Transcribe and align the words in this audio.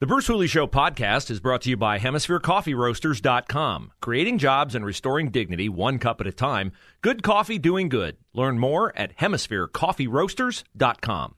The 0.00 0.06
Bruce 0.06 0.28
Hooley 0.28 0.46
Show 0.46 0.68
podcast 0.68 1.28
is 1.28 1.40
brought 1.40 1.62
to 1.62 1.70
you 1.70 1.76
by 1.76 1.98
HemisphereCoffeeRoasters.com. 1.98 3.90
Creating 4.00 4.38
jobs 4.38 4.76
and 4.76 4.86
restoring 4.86 5.32
dignity 5.32 5.68
one 5.68 5.98
cup 5.98 6.20
at 6.20 6.28
a 6.28 6.32
time. 6.32 6.70
Good 7.00 7.24
coffee 7.24 7.58
doing 7.58 7.88
good. 7.88 8.16
Learn 8.32 8.60
more 8.60 8.96
at 8.96 9.16
HemisphereCoffeeRoasters.com. 9.16 11.34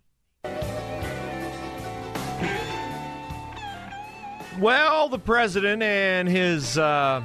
Well, 4.58 5.08
the 5.08 5.18
president 5.18 5.82
and 5.82 6.28
his 6.28 6.76
uh, 6.76 7.24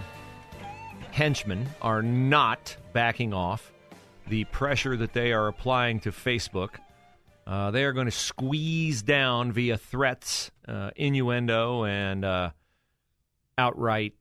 henchmen 1.12 1.68
are 1.82 2.02
not 2.02 2.78
backing 2.94 3.34
off 3.34 3.74
the 4.30 4.46
pressure 4.46 4.96
that 4.96 5.12
they 5.12 5.34
are 5.34 5.50
applying 5.50 6.00
to 6.00 6.14
Facebook. 6.14 6.76
Uh, 7.48 7.70
they 7.72 7.84
are 7.84 7.94
going 7.94 8.08
to 8.08 8.12
squeeze 8.12 9.04
down 9.04 9.52
via 9.52 9.78
threats, 9.78 10.50
uh, 10.68 10.90
innuendo, 10.96 11.86
and 11.86 12.26
uh, 12.26 12.50
outright 13.58 14.14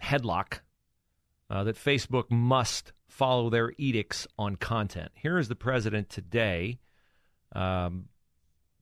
headlock 0.00 0.60
uh, 1.50 1.64
that 1.64 1.76
Facebook 1.76 2.30
must 2.30 2.92
follow 3.08 3.50
their 3.50 3.72
edicts 3.78 4.26
on 4.38 4.56
content. 4.56 5.10
Here 5.14 5.38
is 5.38 5.48
the 5.48 5.56
president 5.56 6.08
today 6.08 6.78
um, 7.52 8.06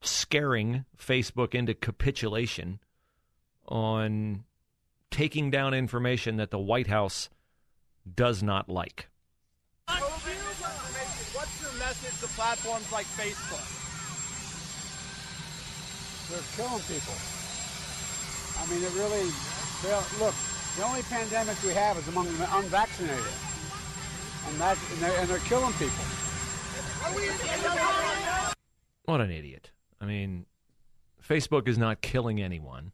scaring 0.00 0.84
Facebook 0.98 1.54
into 1.54 1.74
capitulation 1.74 2.80
on 3.66 4.44
taking 5.10 5.50
down 5.50 5.74
information 5.74 6.36
that 6.36 6.50
the 6.50 6.58
White 6.58 6.86
House 6.86 7.28
does 8.14 8.42
not 8.42 8.68
like. 8.68 9.08
What's 11.92 12.04
message 12.04 12.20
to 12.26 12.34
platforms 12.36 12.90
like 12.90 13.04
Facebook? 13.04 13.68
They're 16.30 16.40
killing 16.56 16.80
people. 16.88 17.12
I 18.56 18.64
mean, 18.72 18.82
it 18.82 18.94
really. 18.96 19.28
Look, 20.18 20.34
the 20.78 20.84
only 20.84 21.02
pandemic 21.02 21.62
we 21.62 21.74
have 21.74 21.98
is 21.98 22.08
among 22.08 22.24
the 22.38 22.48
unvaccinated, 22.56 23.22
and 24.48 24.58
that 24.58 24.78
and 24.90 25.02
they're, 25.02 25.20
and 25.20 25.28
they're 25.28 25.38
killing 25.40 25.74
people. 25.74 25.92
What 29.04 29.20
an 29.20 29.30
idiot. 29.30 29.70
I 30.00 30.06
mean, 30.06 30.46
Facebook 31.22 31.68
is 31.68 31.76
not 31.76 32.00
killing 32.00 32.40
anyone. 32.40 32.92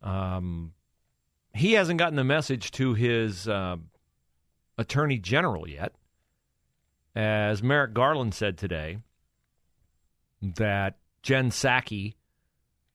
Um, 0.00 0.74
he 1.52 1.72
hasn't 1.72 1.98
gotten 1.98 2.14
the 2.14 2.22
message 2.22 2.70
to 2.72 2.94
his 2.94 3.48
uh, 3.48 3.78
attorney 4.78 5.18
general 5.18 5.68
yet. 5.68 5.92
As 7.14 7.62
Merrick 7.62 7.92
Garland 7.92 8.34
said 8.34 8.56
today, 8.56 8.98
that 10.40 10.98
Jen 11.22 11.50
Psaki, 11.50 12.14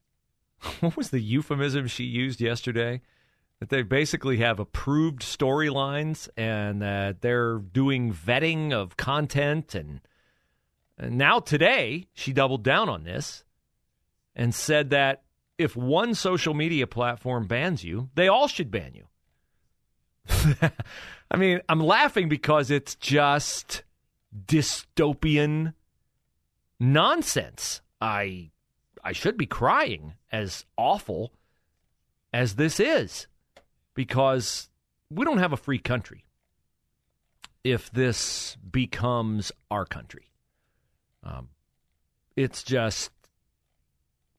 what 0.80 0.96
was 0.96 1.10
the 1.10 1.20
euphemism 1.20 1.88
she 1.88 2.06
used 2.06 2.42
yesterday? 2.42 3.02
That 3.60 3.70
they 3.70 3.84
basically 3.84 4.38
have 4.38 4.60
approved 4.60 5.22
storylines 5.22 6.28
and 6.36 6.82
that 6.82 7.22
they're 7.22 7.60
doing 7.60 8.14
vetting 8.14 8.74
of 8.74 8.98
content. 8.98 9.76
And, 9.76 10.02
and 10.98 11.18
now 11.18 11.40
today, 11.40 12.08
she 12.14 12.34
doubled 12.34 12.64
down 12.64 12.90
on 12.90 13.04
this 13.04 13.46
and 14.36 14.54
said 14.54 14.90
that 14.90 15.24
if 15.58 15.76
one 15.76 16.16
social 16.16 16.54
media 16.54 16.86
platform 16.86 17.48
bans 17.48 17.84
you, 17.84 18.10
they 18.16 18.28
all 18.28 18.48
should 18.48 18.72
ban 18.72 18.94
you. 18.94 19.08
I 21.32 21.38
mean, 21.38 21.62
I'm 21.70 21.80
laughing 21.80 22.28
because 22.28 22.72
it's 22.72 22.96
just 22.96 23.84
dystopian 24.46 25.74
nonsense. 26.80 27.82
I 28.02 28.52
I 29.04 29.14
should 29.14 29.38
be 29.38 29.46
crying 29.46 30.16
as 30.32 30.66
awful 30.78 31.32
as 32.34 32.56
this 32.56 32.80
is 32.80 33.28
because 33.94 34.70
we 35.10 35.24
don't 35.24 35.38
have 35.38 35.54
a 35.54 35.58
free 35.58 35.80
country 35.80 36.26
if 37.64 37.92
this 37.92 38.58
becomes 38.70 39.52
our 39.72 39.86
country. 39.86 40.32
Um, 41.24 41.50
it's 42.36 42.64
just 42.64 43.12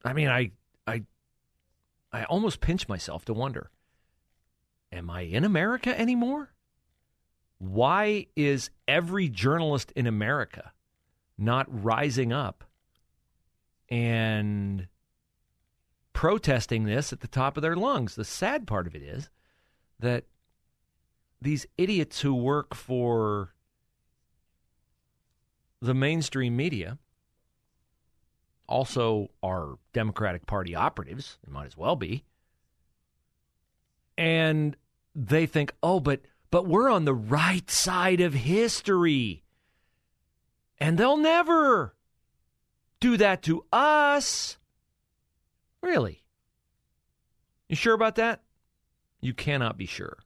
I 0.07 0.13
mean, 0.13 0.29
I 0.29 0.53
I 0.87 1.03
I 2.13 2.25
almost 2.25 2.61
pinch 2.61 2.89
myself 2.89 3.25
to 3.25 3.35
wonder, 3.35 3.71
am 4.93 5.11
I 5.11 5.23
in 5.23 5.45
America 5.45 5.99
anymore? 5.99 6.53
Why 7.59 8.27
is 8.37 8.71
every 8.87 9.29
journalist 9.29 9.93
in 9.97 10.07
America 10.07 10.73
not 11.39 11.67
rising 11.69 12.33
up 12.33 12.65
and 13.89 14.89
protesting 16.13 16.85
this 16.85 17.13
at 17.13 17.21
the 17.21 17.29
top 17.29 17.57
of 17.57 17.63
their 17.63 17.77
lungs? 17.77 18.15
The 18.15 18.25
sad 18.25 18.67
part 18.67 18.87
of 18.87 18.95
it 18.95 19.03
is 19.03 19.31
that 19.99 20.25
these 21.41 21.67
idiots 21.79 22.21
who 22.21 22.35
work 22.35 22.75
for 22.75 23.55
the 25.81 25.95
mainstream 25.95 26.57
media 26.57 26.99
also 28.69 29.31
are 29.43 29.79
Democratic 29.93 30.47
Party 30.47 30.75
operatives. 30.75 31.39
They 31.47 31.53
might 31.53 31.67
as 31.67 31.77
well 31.77 31.97
be. 31.97 32.25
And 34.19 34.77
they 35.15 35.47
think, 35.47 35.73
oh, 35.83 36.01
but 36.01 36.23
but 36.51 36.67
we're 36.67 36.91
on 36.91 37.05
the 37.05 37.15
right 37.15 37.71
side 37.71 38.21
of 38.21 38.35
history. 38.35 39.45
And 40.79 40.99
they'll 40.99 41.17
never 41.17 41.95
do 43.01 43.17
that 43.17 43.43
to 43.43 43.65
us. 43.73 44.59
Really? 45.83 46.23
You 47.69 47.77
sure 47.77 47.95
about 47.95 48.17
that? 48.17 48.43
You 49.21 49.35
cannot 49.35 49.77
be 49.77 49.87
sure 49.87 50.19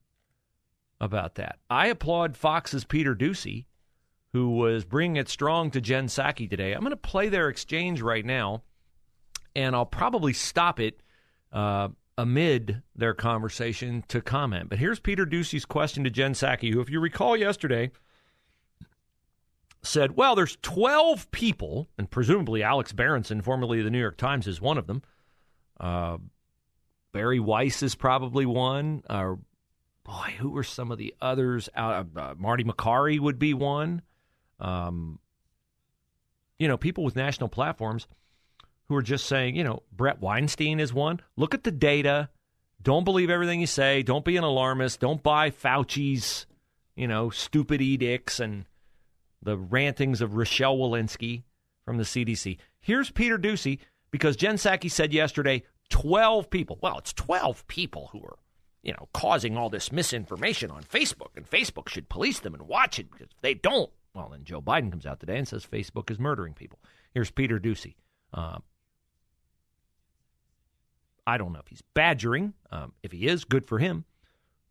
about 1.00 1.36
that. 1.36 1.58
I 1.70 1.86
applaud 1.86 2.36
Fox's 2.36 2.84
Peter 2.84 3.14
Doocy 3.14 3.66
who 4.32 4.50
was 4.50 4.84
bringing 4.84 5.16
it 5.16 5.28
strong 5.28 5.70
to 5.72 5.80
Jen 5.80 6.06
Psaki 6.06 6.48
today. 6.48 6.72
I'm 6.72 6.80
going 6.80 6.90
to 6.90 6.96
play 6.96 7.28
their 7.28 7.48
exchange 7.48 8.00
right 8.00 8.24
now, 8.24 8.62
and 9.56 9.74
I'll 9.74 9.86
probably 9.86 10.32
stop 10.32 10.78
it 10.78 11.00
uh, 11.52 11.88
amid 12.20 12.82
their 12.94 13.14
conversation 13.14 14.04
to 14.08 14.20
comment. 14.20 14.68
But 14.68 14.78
here's 14.78 15.00
Peter 15.00 15.24
Doocy's 15.24 15.64
question 15.64 16.04
to 16.04 16.10
Jen 16.10 16.34
Psaki, 16.34 16.70
who, 16.70 16.82
if 16.82 16.90
you 16.90 17.00
recall 17.00 17.34
yesterday, 17.34 17.90
said, 19.82 20.16
Well, 20.16 20.34
there's 20.34 20.58
12 20.60 21.30
people, 21.30 21.88
and 21.96 22.10
presumably 22.10 22.62
Alex 22.62 22.92
Berenson, 22.92 23.40
formerly 23.40 23.78
of 23.78 23.86
the 23.86 23.90
New 23.90 23.98
York 23.98 24.18
Times, 24.18 24.46
is 24.46 24.60
one 24.60 24.76
of 24.76 24.86
them. 24.86 25.02
Uh, 25.80 26.18
Bari 27.12 27.40
Weiss 27.40 27.82
is 27.82 27.94
probably 27.94 28.44
one. 28.44 29.02
Uh, 29.08 29.36
boy, 30.04 30.34
who 30.38 30.50
were 30.50 30.62
some 30.62 30.92
of 30.92 30.98
the 30.98 31.14
others? 31.22 31.70
Uh, 31.74 32.04
uh, 32.14 32.34
Marty 32.36 32.64
Makary 32.64 33.18
would 33.18 33.38
be 33.38 33.54
one. 33.54 34.02
Um, 34.58 35.20
you 36.58 36.68
know, 36.68 36.76
people 36.76 37.02
with 37.02 37.16
national 37.16 37.48
platforms 37.48 38.06
who 38.90 38.96
are 38.96 39.02
just 39.02 39.26
saying, 39.26 39.54
you 39.54 39.62
know, 39.62 39.84
Bret 39.92 40.20
Weinstein 40.20 40.80
is 40.80 40.92
one. 40.92 41.20
Look 41.36 41.54
at 41.54 41.62
the 41.62 41.70
data. 41.70 42.28
Don't 42.82 43.04
believe 43.04 43.30
everything 43.30 43.60
you 43.60 43.68
say. 43.68 44.02
Don't 44.02 44.24
be 44.24 44.36
an 44.36 44.42
alarmist. 44.42 44.98
Don't 44.98 45.22
buy 45.22 45.50
Fauci's, 45.50 46.44
you 46.96 47.06
know, 47.06 47.30
stupid 47.30 47.80
edicts 47.80 48.40
and 48.40 48.64
the 49.40 49.56
rantings 49.56 50.20
of 50.20 50.34
Rochelle 50.34 50.76
Walensky 50.76 51.44
from 51.84 51.98
the 51.98 52.02
CDC. 52.02 52.58
Here's 52.80 53.12
Peter 53.12 53.38
Doocy 53.38 53.78
because 54.10 54.34
Jen 54.34 54.56
Psaki 54.56 54.90
said 54.90 55.12
yesterday 55.12 55.62
12 55.90 56.50
people. 56.50 56.76
Well, 56.82 56.98
it's 56.98 57.12
12 57.12 57.68
people 57.68 58.08
who 58.10 58.18
are, 58.24 58.38
you 58.82 58.90
know, 58.90 59.08
causing 59.14 59.56
all 59.56 59.70
this 59.70 59.92
misinformation 59.92 60.68
on 60.72 60.82
Facebook, 60.82 61.36
and 61.36 61.48
Facebook 61.48 61.88
should 61.88 62.08
police 62.08 62.40
them 62.40 62.54
and 62.54 62.66
watch 62.66 62.98
it 62.98 63.08
because 63.08 63.28
if 63.30 63.40
they 63.40 63.54
don't, 63.54 63.90
well, 64.16 64.30
then 64.30 64.42
Joe 64.42 64.60
Biden 64.60 64.90
comes 64.90 65.06
out 65.06 65.20
today 65.20 65.38
and 65.38 65.46
says 65.46 65.64
Facebook 65.64 66.10
is 66.10 66.18
murdering 66.18 66.54
people. 66.54 66.80
Here's 67.14 67.30
Peter 67.30 67.60
Doocy. 67.60 67.94
Uh, 68.34 68.58
I 71.26 71.38
don't 71.38 71.52
know 71.52 71.60
if 71.60 71.68
he's 71.68 71.82
badgering. 71.94 72.54
Um, 72.70 72.92
if 73.02 73.12
he 73.12 73.26
is, 73.26 73.44
good 73.44 73.66
for 73.66 73.78
him. 73.78 74.04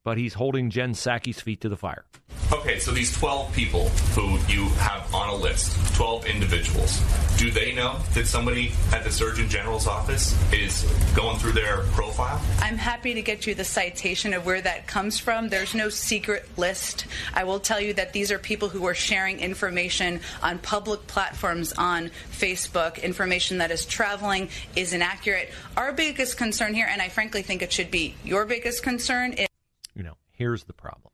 But 0.04 0.18
he's 0.18 0.34
holding 0.34 0.70
Jen 0.70 0.94
Psaki's 0.94 1.42
feet 1.42 1.62
to 1.62 1.70
the 1.70 1.78
fire. 1.78 2.06
Okay, 2.52 2.80
so 2.80 2.92
these 2.92 3.16
12 3.16 3.54
people 3.54 3.90
who 4.16 4.40
you 4.52 4.70
have 4.70 5.14
on 5.14 5.30
a 5.30 5.36
list, 5.36 5.96
12 5.96 6.26
individuals, 6.26 7.00
do 7.38 7.52
they 7.52 7.74
know 7.74 8.00
that 8.16 8.26
somebody 8.26 8.72
at 8.92 9.04
the 9.04 9.12
Surgeon 9.12 9.48
General's 9.48 9.86
office 9.86 10.36
is 10.52 10.84
going 11.16 11.38
through 11.38 11.52
their 11.52 11.78
profile? 11.92 12.42
I'm 12.60 12.78
happy 12.78 13.14
to 13.14 13.22
get 13.22 13.46
you 13.46 13.54
the 13.54 13.64
citation 13.64 14.34
of 14.34 14.48
where 14.48 14.62
that 14.62 14.88
comes 14.88 15.20
from. 15.20 15.50
There's 15.50 15.76
no 15.76 15.90
secret 15.90 16.50
list. 16.58 17.06
I 17.36 17.44
will 17.44 17.60
tell 17.60 17.80
you 17.80 17.94
that 17.94 18.14
these 18.14 18.32
are 18.32 18.40
people 18.40 18.70
who 18.70 18.88
are 18.88 18.96
sharing 18.96 19.40
information 19.40 20.20
on 20.42 20.58
public 20.58 21.06
platforms 21.06 21.72
on 21.74 22.10
Facebook, 22.32 23.02
information 23.04 23.60
that 23.60 23.70
is 23.70 23.86
traveling, 23.86 24.50
is 24.76 24.94
inaccurate. 24.94 25.52
Our 25.78 25.94
biggest 25.94 26.38
concern 26.38 26.74
here, 26.74 26.88
and 26.90 27.00
I 27.00 27.10
frankly 27.10 27.44
think 27.44 27.62
it 27.62 27.72
should 27.72 27.92
be 27.92 28.16
your 28.24 28.46
biggest 28.46 28.82
concern, 28.82 29.34
is. 29.34 29.49
You 29.94 30.04
know, 30.04 30.18
here's 30.32 30.64
the 30.66 30.74
problem 30.74 31.12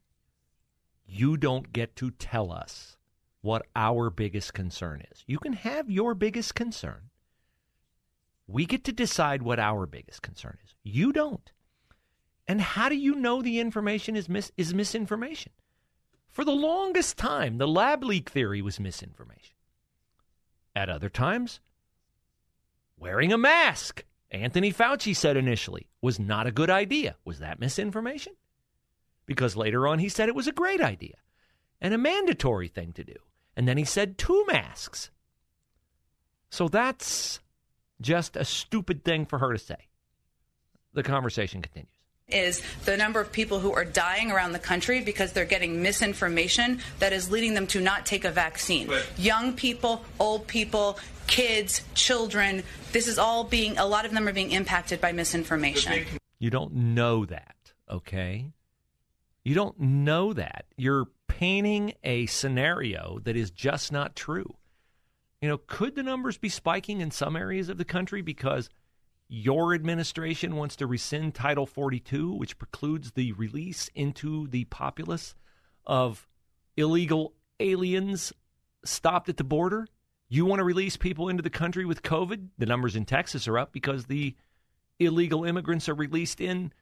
you 1.08 1.38
don't 1.38 1.72
get 1.72 1.96
to 1.98 2.12
tell 2.12 2.52
us 2.52 2.98
what 3.42 3.66
our 3.76 4.10
biggest 4.10 4.54
concern 4.54 5.04
is. 5.12 5.24
You 5.28 5.38
can 5.38 5.54
have 5.54 5.90
your 5.90 6.16
biggest 6.16 6.56
concern. 6.56 7.10
We 8.48 8.66
get 8.66 8.84
to 8.86 8.92
decide 8.92 9.42
what 9.44 9.60
our 9.60 9.86
biggest 9.86 10.22
concern 10.22 10.58
is. 10.64 10.74
You 10.84 11.12
don't. 11.12 11.52
And 12.48 12.62
how 12.62 12.90
do 12.90 12.96
you 12.96 13.16
know 13.16 13.42
the 13.42 13.60
information 13.60 14.16
is 14.16 14.30
mis- 14.30 14.52
is 14.58 14.74
misinformation? 14.74 15.52
For 16.28 16.44
the 16.44 16.52
longest 16.52 17.18
time, 17.18 17.58
the 17.58 17.68
lab 17.68 18.04
leak 18.04 18.30
theory 18.30 18.62
was 18.62 18.80
misinformation. 18.80 19.56
At 20.76 20.90
other 20.90 21.10
times, 21.10 21.60
wearing 22.98 23.32
a 23.32 23.38
mask, 23.38 24.04
Anthony 24.30 24.74
Fauci 24.74 25.16
said 25.16 25.38
initially, 25.38 25.88
was 26.02 26.20
not 26.20 26.46
a 26.46 26.52
good 26.52 26.70
idea. 26.70 27.16
Was 27.24 27.40
that 27.40 27.60
misinformation? 27.60 28.34
Because 29.26 29.56
later 29.56 29.88
on 29.88 30.00
he 30.00 30.10
said 30.10 30.30
it 30.30 30.36
was 30.36 30.48
a 30.48 30.52
great 30.52 30.82
idea 30.82 31.16
and 31.82 31.94
a 31.94 31.98
mandatory 31.98 32.68
thing 32.68 32.94
to 32.94 33.04
do. 33.04 33.16
And 33.56 33.68
then 33.68 33.78
he 33.78 33.86
said 33.86 34.18
two 34.18 34.46
masks. 34.48 35.12
So 36.50 36.68
that's 36.68 37.40
just 38.02 38.36
a 38.36 38.46
stupid 38.46 39.04
thing 39.04 39.26
for 39.26 39.40
her 39.40 39.54
to 39.54 39.60
say. 39.60 39.88
The 40.94 41.04
conversation 41.04 41.62
continues. 41.62 41.92
Is 42.28 42.62
the 42.86 42.98
number 42.98 43.22
of 43.22 43.32
people 43.32 43.60
who 43.60 43.72
are 43.74 43.86
dying 43.86 44.32
around 44.32 44.54
the 44.54 44.60
country 44.60 45.02
because 45.02 45.32
they're 45.32 45.46
getting 45.46 45.84
misinformation 45.84 46.80
that 47.00 47.14
is 47.14 47.30
leading 47.30 47.54
them 47.54 47.68
to 47.68 47.80
not 47.82 48.06
take 48.06 48.26
a 48.26 48.32
vaccine. 48.32 48.88
But- 48.88 49.06
Young 49.18 49.54
people, 49.54 50.04
old 50.20 50.48
people, 50.48 50.98
kids, 51.28 51.82
children, 51.94 52.64
this 52.94 53.08
is 53.08 53.20
all 53.20 53.44
being, 53.44 53.78
a 53.78 53.86
lot 53.86 54.06
of 54.06 54.12
them 54.12 54.28
are 54.28 54.34
being 54.34 54.52
impacted 54.52 55.00
by 55.00 55.12
misinformation. 55.12 56.06
You 56.40 56.50
don't 56.50 56.74
know 56.74 57.26
that, 57.26 57.74
okay? 57.90 58.48
You 59.46 59.54
don't 59.54 59.80
know 59.80 60.34
that. 60.34 60.66
You're 60.76 61.06
painting 61.28 61.94
a 62.04 62.26
scenario 62.26 63.20
that 63.24 63.38
is 63.38 63.52
just 63.52 63.92
not 63.92 64.16
true. 64.16 64.56
You 65.42 65.50
know, 65.50 65.60
could 65.60 65.96
the 65.96 66.04
numbers 66.04 66.38
be 66.40 66.50
spiking 66.50 67.00
in 67.00 67.12
some 67.12 67.36
areas 67.36 67.70
of 67.70 67.78
the 67.78 67.86
country 67.86 68.24
because 68.24 68.70
your 69.28 69.74
administration 69.74 70.56
wants 70.56 70.76
to 70.78 70.88
rescind 70.88 71.36
Title 71.36 71.68
42, 71.68 72.34
which 72.34 72.58
precludes 72.58 73.12
the 73.12 73.34
release 73.34 73.88
into 73.94 74.48
the 74.48 74.66
populace 74.66 75.36
of 75.86 76.28
illegal 76.76 77.34
aliens 77.60 78.34
stopped 78.84 79.30
at 79.30 79.38
the 79.38 79.44
border? 79.44 79.88
You 80.28 80.46
want 80.46 80.60
to 80.60 80.66
release 80.66 80.98
people 80.98 81.30
into 81.30 81.44
the 81.44 81.52
country 81.52 81.86
with 81.86 82.02
COVID? 82.02 82.48
The 82.58 82.66
numbers 82.66 82.96
in 82.96 83.06
Texas 83.06 83.48
are 83.48 83.60
up 83.60 83.72
because 83.72 84.06
the 84.06 84.36
illegal 84.98 85.44
immigrants 85.44 85.88
are 85.88 85.94
released 85.94 86.42
in. 86.42 86.74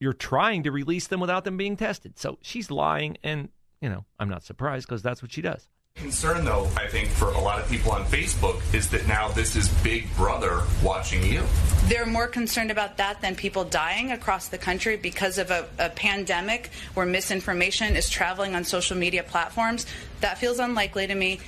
You 0.00 0.06
you're 0.06 0.14
trying 0.14 0.64
to 0.64 0.72
release 0.72 1.06
them 1.06 1.20
without 1.20 1.44
them 1.44 1.56
being 1.56 1.76
tested. 1.76 2.18
So 2.18 2.38
she's 2.42 2.70
lying, 2.70 3.18
and 3.22 3.48
you 3.80 3.88
know 3.88 4.04
I'm 4.18 4.28
not 4.28 4.42
surprised 4.42 4.88
because 4.88 5.02
that's 5.02 5.22
what 5.22 5.30
she 5.30 5.42
does. 5.42 5.68
Concern, 5.94 6.44
though, 6.44 6.68
I 6.76 6.88
think 6.88 7.08
for 7.08 7.28
a 7.28 7.40
lot 7.40 7.60
of 7.60 7.68
people 7.68 7.92
on 7.92 8.04
Facebook 8.06 8.62
is 8.74 8.88
that 8.90 9.06
now 9.06 9.28
this 9.28 9.54
is 9.54 9.68
Big 9.82 10.12
Brother 10.16 10.62
watching 10.82 11.22
you. 11.22 11.42
They're 11.84 12.06
more 12.06 12.26
concerned 12.26 12.70
about 12.70 12.96
that 12.96 13.20
than 13.20 13.36
people 13.36 13.64
dying 13.64 14.10
across 14.10 14.48
the 14.48 14.56
country 14.56 14.96
because 14.96 15.36
of 15.36 15.50
a, 15.50 15.68
a 15.78 15.90
pandemic 15.90 16.70
where 16.94 17.06
misinformation 17.06 17.96
is 17.96 18.08
traveling 18.08 18.54
on 18.54 18.64
social 18.64 18.96
media 18.96 19.22
platforms. 19.22 19.84
That 20.20 20.38
feels 20.38 20.58
unlikely 20.58 21.08
to 21.08 21.14
me. 21.14 21.40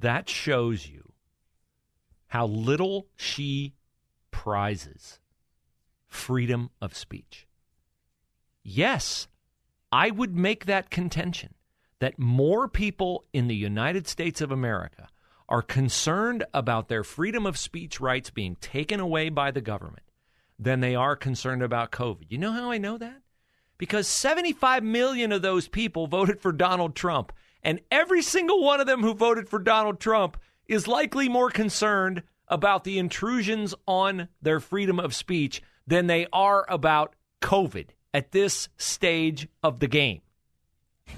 That 0.00 0.28
shows 0.28 0.86
you 0.86 1.12
how 2.26 2.46
little 2.46 3.06
she 3.16 3.74
prizes 4.30 5.18
freedom 6.08 6.70
of 6.80 6.94
speech. 6.94 7.46
Yes, 8.74 9.28
I 9.92 10.10
would 10.10 10.34
make 10.34 10.64
that 10.64 10.88
contention 10.88 11.52
that 11.98 12.18
more 12.18 12.68
people 12.68 13.26
in 13.30 13.46
the 13.46 13.54
United 13.54 14.06
States 14.06 14.40
of 14.40 14.50
America 14.50 15.10
are 15.46 15.60
concerned 15.60 16.42
about 16.54 16.88
their 16.88 17.04
freedom 17.04 17.44
of 17.44 17.58
speech 17.58 18.00
rights 18.00 18.30
being 18.30 18.56
taken 18.56 18.98
away 18.98 19.28
by 19.28 19.50
the 19.50 19.60
government 19.60 20.06
than 20.58 20.80
they 20.80 20.94
are 20.94 21.16
concerned 21.16 21.62
about 21.62 21.92
COVID. 21.92 22.24
You 22.30 22.38
know 22.38 22.52
how 22.52 22.70
I 22.70 22.78
know 22.78 22.96
that? 22.96 23.20
Because 23.76 24.08
75 24.08 24.82
million 24.82 25.32
of 25.32 25.42
those 25.42 25.68
people 25.68 26.06
voted 26.06 26.40
for 26.40 26.50
Donald 26.50 26.96
Trump, 26.96 27.30
and 27.62 27.78
every 27.90 28.22
single 28.22 28.64
one 28.64 28.80
of 28.80 28.86
them 28.86 29.02
who 29.02 29.12
voted 29.12 29.50
for 29.50 29.58
Donald 29.58 30.00
Trump 30.00 30.38
is 30.66 30.88
likely 30.88 31.28
more 31.28 31.50
concerned 31.50 32.22
about 32.48 32.84
the 32.84 32.98
intrusions 32.98 33.74
on 33.86 34.28
their 34.40 34.60
freedom 34.60 34.98
of 34.98 35.14
speech 35.14 35.60
than 35.86 36.06
they 36.06 36.26
are 36.32 36.64
about 36.70 37.14
COVID 37.42 37.88
at 38.14 38.32
this 38.32 38.68
stage 38.76 39.48
of 39.62 39.80
the 39.80 39.88
game. 39.88 40.20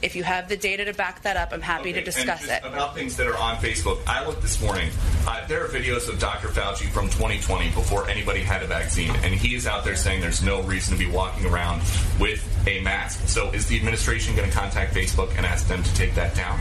If 0.03 0.17
you 0.17 0.25
have 0.25 0.49
the 0.49 0.57
data 0.57 0.85
to 0.87 0.95
back 0.95 1.23
that 1.23 1.37
up, 1.37 1.53
I'm 1.53 1.61
happy 1.61 1.91
Okay, 1.91 2.01
to 2.01 2.05
discuss 2.05 2.49
it. 2.49 2.65
About 2.65 2.95
things 2.95 3.17
that 3.17 3.27
are 3.27 3.37
on 3.37 3.57
Facebook. 3.57 4.01
I 4.07 4.27
looked 4.27 4.43
this 4.43 4.61
morning. 4.61 4.91
Uh, 5.27 5.47
there 5.47 5.65
are 5.65 5.69
videos 5.69 6.09
of 6.09 6.19
Dr. 6.19 6.49
Fauci 6.49 6.89
from 6.89 7.07
2020 7.07 7.71
before 7.71 8.09
anybody 8.09 8.41
had 8.41 8.63
a 8.63 8.67
vaccine, 8.67 9.11
and 9.23 9.33
he 9.33 9.55
is 9.55 9.67
out 9.67 9.85
there 9.85 9.95
saying 9.95 10.21
there's 10.21 10.43
no 10.43 10.63
reason 10.63 10.97
to 10.97 11.05
be 11.05 11.11
walking 11.11 11.47
around 11.47 11.81
with 12.19 12.43
a 12.67 12.81
mask. 12.81 13.29
So 13.29 13.51
is 13.53 13.67
the 13.67 13.77
administration 13.77 14.35
going 14.35 14.51
to 14.51 14.57
contact 14.57 14.95
Facebook 14.95 15.31
and 15.37 15.47
ask 15.47 15.69
them 15.69 15.83
to 15.83 15.95
take 15.95 16.15
that 16.17 16.35
down? 16.35 16.59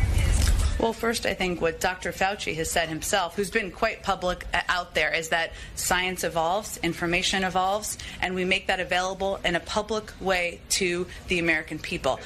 Well, 0.79 0.91
first, 0.91 1.25
I 1.25 1.33
think 1.33 1.61
what 1.61 1.79
Dr. 1.79 2.11
Fauci 2.11 2.55
has 2.55 2.69
said 2.69 2.89
himself, 2.89 3.35
who's 3.35 3.51
been 3.51 3.71
quite 3.71 4.03
public 4.03 4.45
uh, 4.53 4.61
out 4.67 4.95
there, 4.95 5.13
is 5.13 5.29
that 5.29 5.53
science 5.75 6.23
evolves, 6.23 6.77
information 6.83 7.43
evolves, 7.43 7.97
and 8.21 8.35
we 8.35 8.43
make 8.43 8.67
that 8.67 8.79
available 8.79 9.39
in 9.45 9.55
a 9.55 9.59
public 9.61 10.11
way 10.19 10.59
to 10.69 11.07
the 11.27 11.39
American 11.39 11.79
people. 11.79 12.19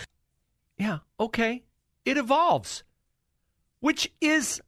Yeah, 0.77 0.99
okay. 1.19 1.63
It 2.05 2.17
evolves, 2.17 2.83
which 3.79 4.11
is 4.21 4.61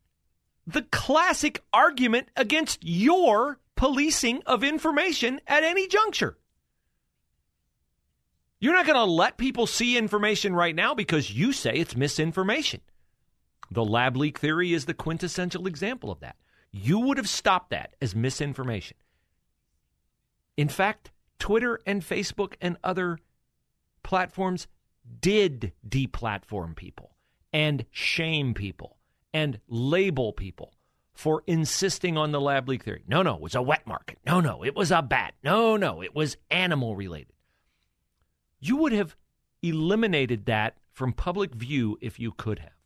the 0.67 0.83
classic 0.83 1.63
argument 1.73 2.27
against 2.35 2.79
your 2.83 3.59
policing 3.75 4.43
of 4.45 4.63
information 4.63 5.39
at 5.47 5.63
any 5.63 5.87
juncture. 5.87 6.37
You're 8.59 8.73
not 8.73 8.85
going 8.85 8.97
to 8.97 9.05
let 9.05 9.37
people 9.37 9.65
see 9.65 9.97
information 9.97 10.53
right 10.53 10.75
now 10.75 10.93
because 10.93 11.31
you 11.31 11.53
say 11.53 11.73
it's 11.75 11.95
misinformation. 11.95 12.81
The 13.71 13.85
lab 13.85 14.17
leak 14.17 14.39
theory 14.39 14.73
is 14.73 14.85
the 14.85 14.93
quintessential 14.93 15.67
example 15.67 16.11
of 16.11 16.19
that. 16.21 16.35
You 16.71 16.99
would 16.99 17.17
have 17.17 17.29
stopped 17.29 17.71
that 17.71 17.95
as 18.01 18.15
misinformation. 18.15 18.97
In 20.57 20.69
fact, 20.69 21.11
Twitter 21.39 21.79
and 21.85 22.01
Facebook 22.01 22.55
and 22.61 22.77
other 22.83 23.19
platforms 24.03 24.67
did 25.21 25.73
deplatform 25.87 26.75
people 26.75 27.15
and 27.53 27.85
shame 27.91 28.53
people 28.53 28.97
and 29.33 29.59
label 29.67 30.33
people 30.33 30.73
for 31.13 31.43
insisting 31.47 32.17
on 32.17 32.31
the 32.31 32.41
lab 32.41 32.69
leak 32.69 32.83
theory. 32.83 33.03
No, 33.07 33.21
no, 33.21 33.35
it 33.35 33.41
was 33.41 33.55
a 33.55 33.61
wet 33.61 33.85
market. 33.85 34.19
No, 34.25 34.39
no, 34.39 34.63
it 34.63 34.75
was 34.75 34.91
a 34.91 35.01
bat. 35.01 35.33
No, 35.43 35.75
no, 35.75 36.01
it 36.01 36.15
was 36.15 36.37
animal 36.49 36.95
related. 36.95 37.33
You 38.59 38.77
would 38.77 38.93
have 38.93 39.15
eliminated 39.61 40.45
that 40.45 40.77
from 40.91 41.13
public 41.13 41.55
view 41.55 41.97
if 42.01 42.19
you 42.19 42.31
could 42.31 42.59
have. 42.59 42.78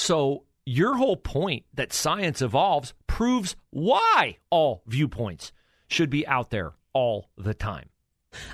So, 0.00 0.44
your 0.64 0.96
whole 0.96 1.16
point 1.16 1.64
that 1.74 1.92
science 1.92 2.40
evolves 2.40 2.94
proves 3.06 3.54
why 3.68 4.38
all 4.48 4.82
viewpoints 4.86 5.52
should 5.88 6.08
be 6.08 6.26
out 6.26 6.48
there 6.48 6.72
all 6.94 7.28
the 7.36 7.52
time. 7.52 7.90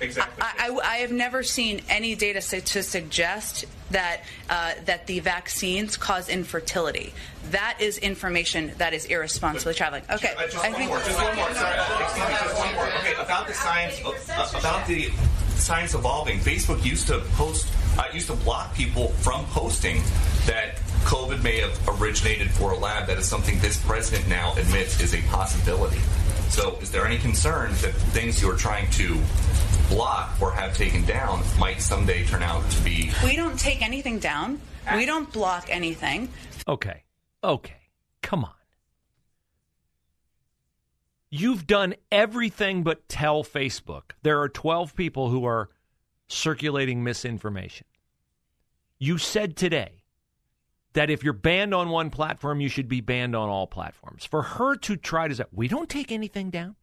Exactly. 0.01 0.41
I, 0.41 0.69
I, 0.71 0.79
I 0.79 0.95
have 0.97 1.11
never 1.11 1.43
seen 1.43 1.81
any 1.87 2.15
data 2.15 2.41
su- 2.41 2.59
to 2.61 2.83
suggest 2.83 3.63
that 3.91 4.23
uh, 4.49 4.73
that 4.85 5.07
the 5.07 5.19
vaccines 5.21 5.95
cause 5.95 6.27
infertility. 6.27 7.13
That 7.51 7.77
is 7.79 7.97
information 7.99 8.73
that 8.79 8.93
is 8.93 9.05
irresponsibly 9.05 9.73
traveling. 9.75 10.03
Okay, 10.09 10.33
Uh, 10.37 10.43
just 10.47 10.57
I 10.57 10.69
one 10.71 10.77
think 10.79 10.89
more. 10.89 10.99
Just 10.99 11.23
one 11.23 11.35
more. 11.37 11.53
Sorry. 11.53 11.79
Excuse 12.03 12.27
me. 12.27 12.33
Just 12.33 12.57
one 12.57 12.75
more. 12.75 12.87
Okay. 12.87 13.13
About 13.21 13.47
the 13.47 13.53
science. 13.53 14.01
Uh, 14.03 14.59
about 14.59 14.85
the 14.87 15.11
science 15.55 15.93
evolving. 15.93 16.39
Facebook 16.39 16.83
used 16.83 17.07
to 17.07 17.19
post. 17.35 17.71
Uh, 17.97 18.03
used 18.13 18.27
to 18.27 18.35
block 18.35 18.73
people 18.75 19.09
from 19.21 19.45
posting 19.45 20.01
that 20.45 20.79
COVID 21.07 21.41
may 21.41 21.61
have 21.61 22.01
originated 22.01 22.51
for 22.51 22.73
a 22.73 22.77
lab. 22.77 23.07
That 23.07 23.17
is 23.17 23.25
something 23.25 23.57
this 23.59 23.81
president 23.81 24.27
now 24.27 24.53
admits 24.57 24.99
is 24.99 25.15
a 25.15 25.21
possibility. 25.29 25.99
So, 26.49 26.77
is 26.81 26.91
there 26.91 27.05
any 27.05 27.17
concern 27.17 27.71
that 27.75 27.93
things 28.11 28.41
you're 28.41 28.57
trying 28.57 28.91
to 28.91 29.17
block 29.87 30.35
or 30.41 30.51
have 30.51 30.75
taken 30.75 31.05
down 31.05 31.43
might 31.57 31.81
someday 31.81 32.25
turn 32.25 32.43
out 32.43 32.69
to 32.71 32.81
be? 32.81 33.09
We 33.23 33.37
don't 33.37 33.57
take 33.57 33.81
anything 33.81 34.19
down. 34.19 34.59
We 34.93 35.05
don't 35.05 35.31
block 35.31 35.67
anything. 35.69 36.27
Okay. 36.67 37.03
Okay. 37.41 37.89
Come 38.21 38.43
on. 38.43 38.51
You've 41.29 41.65
done 41.65 41.95
everything 42.11 42.83
but 42.83 43.07
tell 43.07 43.45
Facebook 43.45 44.11
there 44.23 44.41
are 44.41 44.49
12 44.49 44.93
people 44.93 45.29
who 45.29 45.45
are 45.45 45.69
circulating 46.27 47.01
misinformation. 47.01 47.87
You 48.99 49.17
said 49.17 49.55
today 49.55 49.96
that 50.93 51.09
if 51.09 51.23
you're 51.23 51.33
banned 51.33 51.73
on 51.73 51.89
one 51.89 52.09
platform, 52.09 52.59
you 52.61 52.69
should 52.69 52.87
be 52.87 53.01
banned 53.01 53.35
on 53.35 53.49
all 53.49 53.67
platforms. 53.67 54.25
For 54.25 54.41
her 54.41 54.75
to 54.77 54.95
try 54.95 55.27
to 55.27 55.35
say, 55.35 55.43
we 55.51 55.67
don't 55.67 55.89
take 55.89 56.11
anything 56.11 56.49
down. 56.49 56.75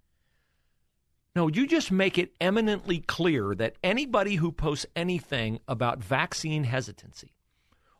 No, 1.37 1.49
you 1.49 1.67
just 1.67 1.91
make 1.91 2.17
it 2.17 2.33
eminently 2.41 3.01
clear 3.01 3.55
that 3.57 3.75
anybody 3.83 4.37
who 4.37 4.53
posts 4.53 4.87
anything 4.95 5.59
about 5.67 5.99
vaccine 5.99 6.65
hesitancy 6.65 7.35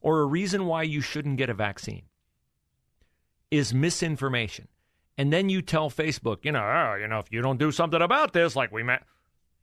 or 0.01 0.21
a 0.21 0.27
reason 0.27 0.67
why 0.67 0.85
you 0.85 1.01
shouldn't 1.01 1.39
get 1.39 1.51
a 1.51 1.55
vaccine 1.55 2.03
is 3.51 3.75
misinformation. 3.75 4.69
And 5.19 5.33
then 5.33 5.49
you 5.49 5.63
tell 5.63 5.91
Facebook, 5.91 6.45
you 6.45 6.53
know, 6.53 6.63
oh, 6.63 6.97
you 7.01 7.09
know, 7.09 7.19
if 7.19 7.27
you 7.31 7.41
don't 7.41 7.59
do 7.59 7.73
something 7.73 8.03
about 8.03 8.33
this, 8.33 8.55
like 8.55 8.71
we 8.71 8.83
met, 8.83 9.03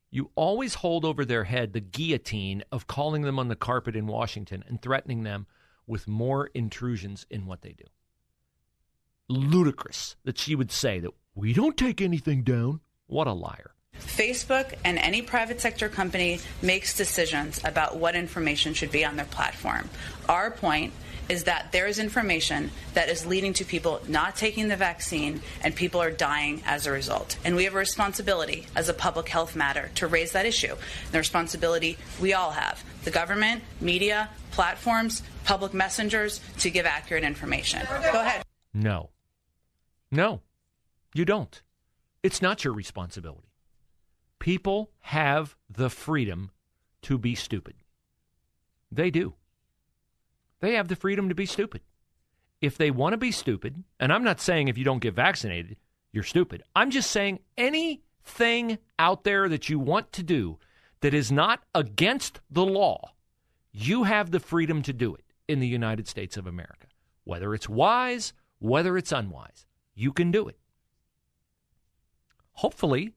you 0.10 0.32
always 0.36 0.76
hold 0.76 1.06
over 1.06 1.24
their 1.24 1.46
head 1.46 1.72
the 1.72 1.80
guillotine 1.80 2.64
of 2.72 2.88
calling 2.88 3.22
them 3.22 3.40
on 3.40 3.48
the 3.48 3.56
carpet 3.56 3.96
in 3.96 4.08
Washington 4.08 4.64
and 4.68 4.82
threatening 4.82 5.24
them 5.24 5.48
with 5.92 6.08
more 6.08 6.50
intrusions 6.54 7.26
in 7.30 7.46
what 7.46 7.62
they 7.62 7.74
do. 7.74 7.84
Ludicrous 9.28 10.16
that 10.24 10.38
she 10.38 10.56
would 10.56 10.72
say 10.72 11.00
that 11.02 11.12
we 11.36 11.52
don't 11.52 11.78
take 11.78 12.02
anything 12.02 12.44
down. 12.44 12.80
What 13.08 13.28
a 13.28 13.34
liar. 13.34 13.72
Facebook 14.00 14.74
and 14.86 14.98
any 14.98 15.22
private 15.22 15.60
sector 15.60 15.90
company 15.90 16.40
makes 16.62 16.96
decisions 16.96 17.60
about 17.66 17.98
what 17.98 18.16
information 18.16 18.74
should 18.74 18.92
be 18.92 19.04
on 19.04 19.18
their 19.18 19.26
platform. 19.26 19.90
Our 20.30 20.50
point 20.50 20.94
is 21.30 21.46
that 21.46 21.72
there 21.72 21.88
is 21.88 22.00
information 22.00 22.72
that 22.94 23.10
is 23.10 23.26
leading 23.26 23.54
to 23.54 23.66
people 23.66 24.02
not 24.08 24.36
taking 24.36 24.68
the 24.68 24.76
vaccine 24.76 25.42
and 25.64 25.76
people 25.76 26.02
are 26.02 26.12
dying 26.12 26.62
as 26.66 26.86
a 26.86 26.92
result. 26.92 27.38
And 27.44 27.56
we 27.56 27.64
have 27.66 27.74
a 27.74 27.78
responsibility 27.78 28.68
as 28.76 28.90
a 28.90 28.94
public 28.94 29.30
health 29.30 29.56
matter 29.56 29.92
to 29.96 30.08
raise 30.08 30.32
that 30.34 30.46
issue. 30.46 30.76
The 31.12 31.18
responsibility 31.18 31.98
we 32.20 32.34
all 32.34 32.52
have 32.52 32.84
the 33.04 33.12
government, 33.12 33.64
media, 33.80 34.30
platforms, 34.52 35.24
public 35.44 35.74
messengers 35.74 36.40
to 36.60 36.70
give 36.70 36.86
accurate 36.86 37.24
information. 37.24 37.82
Go 37.90 38.22
ahead. 38.22 38.44
No. 38.74 39.10
No, 40.12 40.42
you 41.14 41.24
don't. 41.24 41.62
It's 42.22 42.42
not 42.42 42.66
your 42.66 42.74
responsibility. 42.74 43.48
People 44.40 44.92
have 45.00 45.56
the 45.70 45.90
freedom 45.90 46.52
to 47.04 47.18
be 47.18 47.34
stupid. 47.34 47.76
They 48.92 49.10
do. 49.10 49.36
They 50.62 50.74
have 50.74 50.88
the 50.88 50.96
freedom 50.96 51.30
to 51.30 51.36
be 51.36 51.46
stupid. 51.46 51.82
If 52.62 52.78
they 52.78 52.92
want 52.92 53.14
to 53.14 53.18
be 53.18 53.32
stupid, 53.32 53.84
and 54.00 54.14
I'm 54.14 54.24
not 54.24 54.40
saying 54.40 54.68
if 54.68 54.78
you 54.78 54.86
don't 54.86 55.02
get 55.02 55.16
vaccinated, 55.16 55.78
you're 56.12 56.24
stupid. 56.24 56.64
I'm 56.76 56.92
just 56.92 57.10
saying 57.10 57.40
anything 57.58 58.78
out 59.00 59.24
there 59.24 59.50
that 59.50 59.70
you 59.70 59.80
want 59.80 60.12
to 60.14 60.24
do 60.24 60.60
that 61.02 61.14
is 61.14 61.32
not 61.32 61.64
against 61.74 62.40
the 62.50 62.66
law, 62.66 63.14
you 63.72 64.04
have 64.04 64.30
the 64.30 64.40
freedom 64.40 64.84
to 64.84 64.94
do 64.94 65.16
it 65.16 65.26
in 65.48 65.60
the 65.60 65.68
United 65.68 66.08
States 66.08 66.38
of 66.38 66.46
America. 66.46 66.88
Whether 67.24 67.54
it's 67.56 67.68
wise, 67.68 68.34
whether 68.60 68.98
it's 68.98 69.12
unwise, 69.12 69.66
you 69.96 70.14
can 70.14 70.30
do 70.30 70.48
it. 70.48 70.60
Hopefully, 72.54 73.14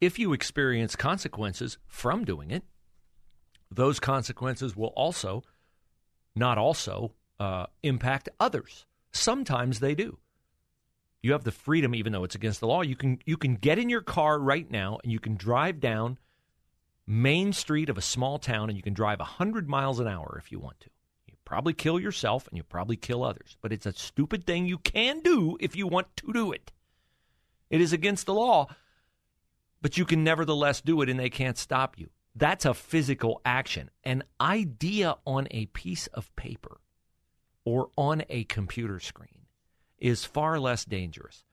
if 0.00 0.18
you 0.18 0.32
experience 0.32 0.96
consequences 0.96 1.78
from 1.86 2.24
doing 2.24 2.50
it, 2.50 2.64
those 3.70 4.00
consequences 4.00 4.74
will 4.74 4.88
also 4.88 5.42
not 6.34 6.58
also 6.58 7.12
uh, 7.38 7.66
impact 7.82 8.28
others. 8.40 8.86
Sometimes 9.12 9.80
they 9.80 9.94
do. 9.94 10.18
You 11.22 11.32
have 11.32 11.44
the 11.44 11.52
freedom, 11.52 11.94
even 11.94 12.12
though 12.12 12.24
it's 12.24 12.34
against 12.34 12.60
the 12.60 12.66
law. 12.66 12.82
You 12.82 12.96
can 12.96 13.18
you 13.24 13.36
can 13.36 13.54
get 13.54 13.78
in 13.78 13.88
your 13.88 14.02
car 14.02 14.38
right 14.38 14.70
now 14.70 14.98
and 15.02 15.10
you 15.10 15.18
can 15.18 15.36
drive 15.36 15.80
down 15.80 16.18
Main 17.06 17.52
Street 17.52 17.88
of 17.88 17.96
a 17.96 18.02
small 18.02 18.38
town 18.38 18.68
and 18.68 18.76
you 18.76 18.82
can 18.82 18.92
drive 18.92 19.20
hundred 19.20 19.68
miles 19.68 20.00
an 20.00 20.08
hour 20.08 20.38
if 20.38 20.52
you 20.52 20.58
want 20.58 20.80
to. 20.80 20.90
You 21.26 21.34
probably 21.44 21.72
kill 21.72 21.98
yourself 21.98 22.46
and 22.48 22.56
you 22.56 22.62
probably 22.62 22.96
kill 22.96 23.24
others, 23.24 23.56
but 23.62 23.72
it's 23.72 23.86
a 23.86 23.92
stupid 23.94 24.44
thing 24.44 24.66
you 24.66 24.78
can 24.78 25.20
do 25.20 25.56
if 25.60 25.74
you 25.76 25.86
want 25.86 26.14
to 26.18 26.32
do 26.32 26.52
it. 26.52 26.72
It 27.70 27.80
is 27.80 27.92
against 27.94 28.26
the 28.26 28.34
law, 28.34 28.68
but 29.80 29.96
you 29.96 30.04
can 30.04 30.24
nevertheless 30.24 30.82
do 30.82 31.00
it 31.00 31.08
and 31.08 31.18
they 31.18 31.30
can't 31.30 31.56
stop 31.56 31.98
you. 31.98 32.10
That's 32.34 32.64
a 32.64 32.74
physical 32.74 33.40
action. 33.44 33.90
An 34.02 34.24
idea 34.40 35.16
on 35.26 35.46
a 35.50 35.66
piece 35.66 36.08
of 36.08 36.34
paper 36.36 36.80
or 37.64 37.90
on 37.96 38.22
a 38.28 38.44
computer 38.44 38.98
screen 38.98 39.46
is 39.98 40.24
far 40.24 40.58
less 40.58 40.84
dangerous. 40.84 41.44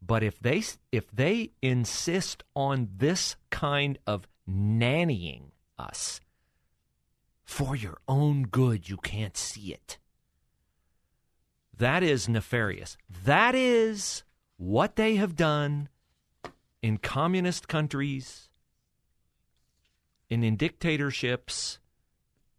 But 0.00 0.22
if 0.22 0.38
they 0.38 0.62
if 0.92 1.10
they 1.10 1.50
insist 1.62 2.44
on 2.54 2.88
this 2.96 3.36
kind 3.50 3.98
of 4.06 4.26
nannying 4.48 5.52
us 5.78 6.20
for 7.42 7.76
your 7.76 7.98
own 8.08 8.44
good, 8.44 8.88
you 8.88 8.96
can't 8.96 9.36
see 9.36 9.72
it. 9.72 9.98
That 11.76 12.02
is 12.02 12.28
nefarious. 12.28 12.96
That 13.24 13.54
is 13.54 14.24
what 14.56 14.96
they 14.96 15.16
have 15.16 15.36
done 15.36 15.88
in 16.82 16.98
communist 16.98 17.66
countries 17.66 18.48
and 20.30 20.44
in 20.44 20.56
dictatorships 20.56 21.78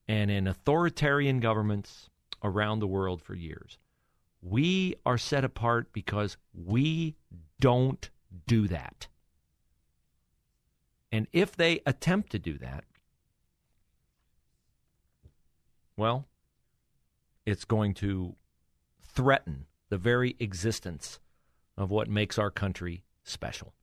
and 0.08 0.30
in 0.30 0.48
authoritarian 0.48 1.40
governments 1.40 2.10
around 2.44 2.80
the 2.80 2.88
world 2.88 3.22
for 3.22 3.34
years. 3.34 3.78
We 4.42 4.96
are 5.06 5.18
set 5.18 5.44
apart 5.44 5.92
because 5.92 6.38
we 6.54 7.16
don't 7.60 8.10
do 8.48 8.68
that. 8.68 9.08
And 11.12 11.28
if 11.34 11.56
they 11.56 11.82
attempt 11.86 12.32
to 12.32 12.40
do 12.40 12.58
that, 12.60 12.84
well, 15.98 16.28
it's 17.46 17.66
going 17.66 17.94
to 17.96 18.36
threaten 19.02 19.66
the 19.90 19.98
very 19.98 20.36
existence 20.40 21.20
of 21.78 21.90
what 21.90 22.10
makes 22.10 22.38
our 22.38 22.52
country 22.52 23.04
special. 23.24 23.74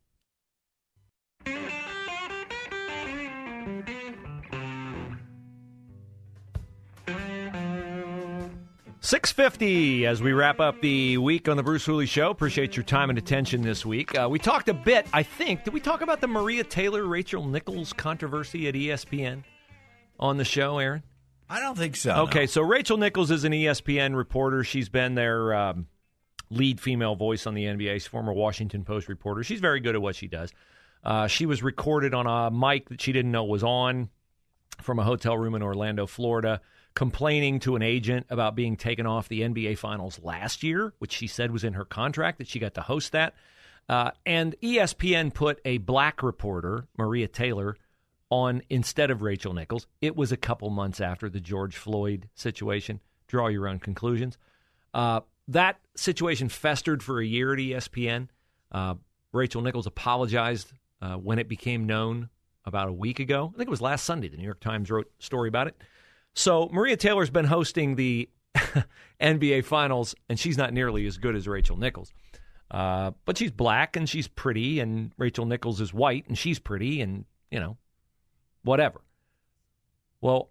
650 9.13 10.07
as 10.07 10.23
we 10.23 10.33
wrap 10.33 10.59
up 10.59 10.81
the 10.81 11.19
week 11.19 11.47
on 11.47 11.59
the 11.59 11.63
Bruce 11.63 11.85
Hooley 11.85 12.07
Show. 12.07 12.31
Appreciate 12.31 12.79
your 12.79 12.83
time 12.83 13.11
and 13.11 13.19
attention 13.19 13.61
this 13.61 13.85
week. 13.85 14.19
Uh, 14.19 14.27
we 14.27 14.39
talked 14.39 14.71
a 14.71 14.73
bit, 14.73 15.07
I 15.13 15.23
think. 15.23 15.65
Did 15.65 15.75
we 15.75 15.81
talk 15.81 16.01
about 16.01 16.23
the 16.23 16.29
Maria 16.29 16.65
Taylor, 16.65 17.05
Rachel 17.05 17.47
Nichols 17.47 17.93
controversy 17.93 18.69
at 18.69 18.75
ESPN 18.75 19.45
on 20.19 20.39
the 20.39 20.47
show, 20.47 20.79
Aaron? 20.79 21.03
I 21.51 21.61
don't 21.61 21.77
think 21.77 21.97
so. 21.97 22.23
Okay, 22.23 22.41
no. 22.41 22.47
so 22.47 22.63
Rachel 22.63 22.97
Nichols 22.97 23.31
is 23.31 23.45
an 23.45 23.53
ESPN 23.53 24.17
reporter. 24.17 24.65
She's 24.65 24.89
been 24.89 25.15
their 25.15 25.53
um, 25.53 25.89
lead 26.49 26.81
female 26.81 27.15
voice 27.15 27.47
on 27.47 27.53
the 27.53 27.65
NBA. 27.65 27.93
She's 27.93 28.07
former 28.07 28.33
Washington 28.33 28.83
Post 28.83 29.09
reporter. 29.09 29.45
She's 29.45 29.61
very 29.61 29.81
good 29.81 29.95
at 29.95 30.01
what 30.01 30.17
she 30.17 30.27
does. 30.27 30.55
Uh, 31.05 31.27
she 31.27 31.45
was 31.45 31.63
recorded 31.63 32.15
on 32.15 32.27
a 32.27 32.51
mic 32.51 32.89
that 32.89 33.03
she 33.03 33.13
didn't 33.13 33.31
know 33.31 33.45
was 33.45 33.63
on 33.63 34.09
from 34.81 34.99
a 34.99 35.05
hotel 35.05 35.37
room 35.37 35.55
in 35.55 35.63
Orlando, 35.63 36.07
Florida 36.07 36.63
complaining 36.95 37.61
to 37.61 37.77
an 37.77 37.83
agent 37.83 38.27
about 38.31 38.55
being 38.55 38.77
taken 38.77 39.07
off 39.07 39.29
the 39.29 39.41
NBA 39.41 39.79
Finals 39.79 40.21
last 40.23 40.63
year, 40.63 40.93
which 40.99 41.13
she 41.13 41.27
said 41.27 41.51
was 41.51 41.65
in 41.65 41.75
her 41.75 41.85
contract 41.85 42.39
that 42.39 42.49
she 42.49 42.59
got 42.59 42.75
to 42.75 42.83
host 42.83 43.13
that. 43.13 43.35
Uh, 43.89 44.11
and 44.25 44.55
ESPN 44.63 45.33
put 45.35 45.61
a 45.65 45.79
black 45.79 46.23
reporter, 46.23 46.87
Maria 46.97 47.29
Taylor, 47.29 47.77
on 48.31 48.63
instead 48.71 49.11
of 49.11 49.23
Rachel 49.23 49.53
Nichols. 49.53 49.87
It 50.01 50.17
was 50.17 50.33
a 50.33 50.37
couple 50.37 50.71
months 50.71 51.01
after 51.01 51.29
the 51.29 51.41
George 51.41 51.77
Floyd 51.77 52.29
situation. 52.35 53.01
Draw 53.27 53.49
your 53.49 53.69
own 53.69 53.79
conclusions. 53.79 54.39
Uh, 54.95 55.21
that 55.49 55.79
situation 55.97 56.49
festered 56.49 57.03
for 57.03 57.21
a 57.21 57.27
year 57.27 57.53
at 57.53 57.59
ESPN. 57.59 58.29
Uh, 58.71 58.95
Rachel 59.33 59.63
Nichols 59.63 59.87
apologized 59.87 60.73
uh, 61.01 61.15
when 61.15 61.39
it 61.39 61.49
became 61.49 61.87
known 61.87 62.29
about 62.65 62.89
a 62.89 62.93
week 62.93 63.19
ago. 63.19 63.51
I 63.53 63.57
think 63.57 63.67
it 63.67 63.71
was 63.71 63.81
last 63.81 64.05
Sunday. 64.05 64.29
The 64.29 64.37
New 64.37 64.45
York 64.45 64.61
Times 64.61 64.91
wrote 64.91 65.11
a 65.21 65.23
story 65.23 65.49
about 65.49 65.67
it. 65.67 65.77
So 66.35 66.69
Maria 66.73 66.97
Taylor's 66.97 67.31
been 67.31 67.45
hosting 67.45 67.97
the 67.97 68.29
NBA 69.21 69.65
Finals, 69.65 70.15
and 70.29 70.39
she's 70.39 70.59
not 70.59 70.73
nearly 70.73 71.07
as 71.07 71.19
good 71.19 71.37
as 71.37 71.47
Rachel 71.47 71.77
Nichols. 71.77 72.13
Uh, 72.71 73.13
but 73.27 73.37
she's 73.37 73.51
black 73.51 73.97
and 73.97 74.09
she's 74.09 74.29
pretty, 74.29 74.81
and 74.81 75.13
Rachel 75.19 75.45
Nichols 75.45 75.81
is 75.81 75.93
white 75.93 76.27
and 76.27 76.39
she's 76.39 76.59
pretty, 76.59 77.03
and 77.03 77.27
you 77.51 77.61
know, 77.61 77.77
whatever. 78.63 79.03
Well, 80.23 80.51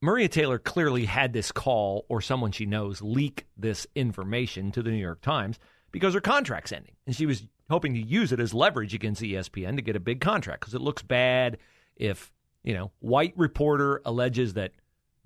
Maria 0.00 0.28
Taylor 0.28 0.58
clearly 0.58 1.04
had 1.04 1.32
this 1.34 1.52
call 1.52 2.06
or 2.08 2.22
someone 2.22 2.52
she 2.52 2.64
knows 2.64 3.02
leak 3.02 3.46
this 3.56 3.86
information 3.94 4.72
to 4.72 4.82
the 4.82 4.90
New 4.90 4.96
York 4.96 5.20
Times 5.20 5.58
because 5.92 6.14
her 6.14 6.20
contract's 6.20 6.72
ending. 6.72 6.94
And 7.06 7.14
she 7.14 7.26
was 7.26 7.46
hoping 7.68 7.92
to 7.94 8.00
use 8.00 8.32
it 8.32 8.40
as 8.40 8.54
leverage 8.54 8.94
against 8.94 9.20
ESPN 9.20 9.76
to 9.76 9.82
get 9.82 9.96
a 9.96 10.00
big 10.00 10.20
contract 10.20 10.60
because 10.60 10.74
it 10.74 10.80
looks 10.80 11.02
bad 11.02 11.58
if, 11.96 12.32
you 12.62 12.74
know, 12.74 12.90
white 13.00 13.32
reporter 13.36 14.02
alleges 14.04 14.54
that 14.54 14.72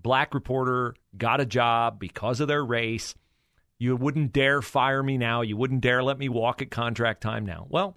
black 0.00 0.35
reporter 0.35 0.95
got 1.17 1.41
a 1.41 1.47
job 1.47 1.99
because 1.99 2.41
of 2.41 2.49
their 2.49 2.64
race. 2.64 3.14
You 3.79 3.97
wouldn't 3.97 4.33
dare 4.33 4.62
fire 4.62 5.03
me 5.03 5.19
now. 5.19 5.43
You 5.43 5.57
wouldn't 5.57 5.81
dare 5.81 6.03
let 6.03 6.19
me 6.19 6.29
walk 6.29 6.62
at 6.62 6.71
contract 6.71 7.23
time 7.23 7.45
now. 7.45 7.67
Well, 7.69 7.97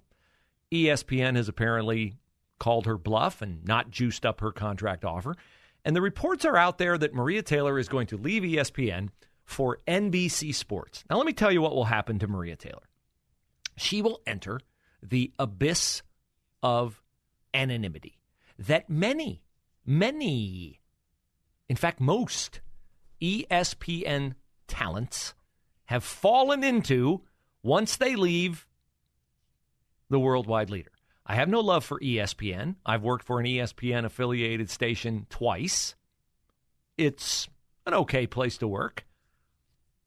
ESPN 0.72 1.36
has 1.36 1.48
apparently 1.48 2.16
called 2.58 2.86
her 2.86 2.98
bluff 2.98 3.40
and 3.40 3.64
not 3.64 3.90
juiced 3.90 4.26
up 4.26 4.40
her 4.40 4.52
contract 4.52 5.04
offer. 5.04 5.36
And 5.84 5.94
the 5.94 6.02
reports 6.02 6.44
are 6.44 6.56
out 6.56 6.78
there 6.78 6.98
that 6.98 7.14
Maria 7.14 7.42
Taylor 7.42 7.78
is 7.78 7.88
going 7.88 8.08
to 8.08 8.16
leave 8.16 8.42
ESPN 8.42 9.10
for 9.44 9.78
NBC 9.86 10.54
Sports. 10.54 11.04
Now, 11.08 11.16
let 11.16 11.26
me 11.26 11.32
tell 11.32 11.52
you 11.52 11.62
what 11.62 11.74
will 11.74 11.84
happen 11.84 12.18
to 12.18 12.28
Maria 12.28 12.56
Taylor. 12.56 12.88
She 13.76 14.02
will 14.02 14.20
enter 14.26 14.60
the 15.02 15.32
abyss 15.38 16.02
of 16.62 17.00
anonymity 17.54 18.18
that 18.58 18.90
many, 18.90 19.42
many, 19.84 20.80
in 21.68 21.76
fact, 21.76 22.00
most 22.00 22.60
ESPN 23.22 24.34
talents 24.66 25.34
have 25.86 26.04
fallen 26.04 26.62
into 26.62 27.22
once 27.62 27.96
they 27.96 28.16
leave 28.16 28.66
the 30.10 30.18
worldwide 30.18 30.70
leader. 30.70 30.90
I 31.26 31.34
have 31.34 31.48
no 31.48 31.60
love 31.60 31.84
for 31.84 32.00
ESPN. 32.00 32.76
I've 32.86 33.02
worked 33.02 33.24
for 33.24 33.38
an 33.38 33.46
ESPN 33.46 34.04
affiliated 34.04 34.70
station 34.70 35.26
twice. 35.28 35.94
It's 36.96 37.48
an 37.86 37.94
okay 37.94 38.26
place 38.26 38.58
to 38.58 38.68
work. 38.68 39.04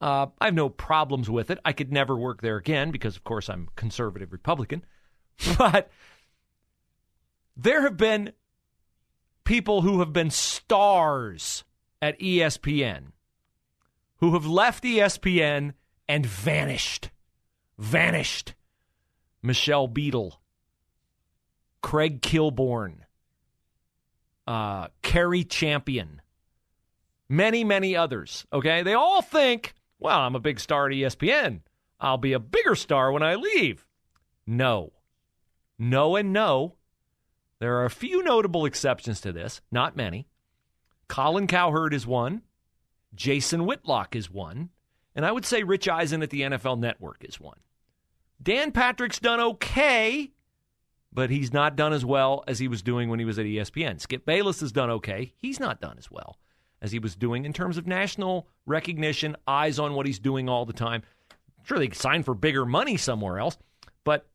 Uh, 0.01 0.27
I 0.39 0.45
have 0.45 0.55
no 0.55 0.67
problems 0.67 1.29
with 1.29 1.51
it. 1.51 1.59
I 1.63 1.73
could 1.73 1.91
never 1.91 2.17
work 2.17 2.41
there 2.41 2.57
again 2.57 2.89
because, 2.89 3.15
of 3.15 3.23
course, 3.23 3.49
I'm 3.49 3.69
conservative 3.75 4.31
Republican. 4.33 4.83
But 5.57 5.89
there 7.55 7.81
have 7.81 7.97
been 7.97 8.33
people 9.51 9.81
who 9.81 9.99
have 9.99 10.13
been 10.13 10.29
stars 10.29 11.65
at 12.01 12.17
ESPN 12.21 13.07
who 14.19 14.31
have 14.31 14.45
left 14.45 14.81
ESPN 14.81 15.73
and 16.07 16.25
vanished. 16.25 17.09
Vanished. 17.77 18.53
Michelle 19.43 19.89
Beadle, 19.89 20.39
Craig 21.81 22.21
Kilborn, 22.21 22.99
uh, 24.47 24.87
Cari 25.01 25.43
Champion, 25.43 26.21
many, 27.27 27.65
many 27.65 27.93
others. 27.93 28.45
Okay. 28.53 28.83
They 28.83 28.93
all 28.93 29.21
think, 29.21 29.73
well, 29.99 30.21
I'm 30.21 30.35
a 30.35 30.39
big 30.39 30.61
star 30.61 30.85
at 30.85 30.93
ESPN. 30.93 31.59
I'll 31.99 32.17
be 32.17 32.31
a 32.31 32.39
bigger 32.39 32.75
star 32.75 33.11
when 33.11 33.21
I 33.21 33.35
leave. 33.35 33.85
No. 34.47 34.93
No 35.77 36.15
and 36.15 36.31
no. 36.31 36.75
There 37.61 37.77
are 37.77 37.85
a 37.85 37.91
few 37.91 38.23
notable 38.23 38.65
exceptions 38.65 39.21
to 39.21 39.31
this, 39.31 39.61
not 39.71 39.95
many. 39.95 40.27
Colin 41.07 41.45
Cowherd 41.45 41.93
is 41.93 42.07
one. 42.07 42.41
Jason 43.13 43.67
Whitlock 43.67 44.15
is 44.15 44.31
one. 44.31 44.69
And 45.13 45.23
I 45.23 45.31
would 45.31 45.45
say 45.45 45.61
Rich 45.61 45.87
Eisen 45.87 46.23
at 46.23 46.31
the 46.31 46.41
NFL 46.41 46.79
Network 46.79 47.23
is 47.23 47.39
one. 47.39 47.59
Dan 48.41 48.71
Patrick's 48.71 49.19
done 49.19 49.39
okay, 49.39 50.31
but 51.13 51.29
he's 51.29 51.53
not 51.53 51.75
done 51.75 51.93
as 51.93 52.03
well 52.03 52.43
as 52.47 52.57
he 52.57 52.67
was 52.67 52.81
doing 52.81 53.09
when 53.09 53.19
he 53.19 53.25
was 53.25 53.37
at 53.37 53.45
ESPN. 53.45 54.01
Skip 54.01 54.25
Bayless 54.25 54.61
has 54.61 54.71
done 54.71 54.89
okay. 54.89 55.31
He's 55.37 55.59
not 55.59 55.79
done 55.79 55.99
as 55.99 56.09
well 56.09 56.39
as 56.81 56.91
he 56.91 56.97
was 56.97 57.15
doing 57.15 57.45
in 57.45 57.53
terms 57.53 57.77
of 57.77 57.85
national 57.85 58.47
recognition, 58.65 59.35
eyes 59.45 59.77
on 59.77 59.93
what 59.93 60.07
he's 60.07 60.17
doing 60.17 60.49
all 60.49 60.65
the 60.65 60.73
time. 60.73 61.03
Sure, 61.61 61.77
they 61.77 61.89
could 61.89 61.97
sign 61.99 62.23
for 62.23 62.33
bigger 62.33 62.65
money 62.65 62.97
somewhere 62.97 63.37
else, 63.37 63.59
but 64.03 64.25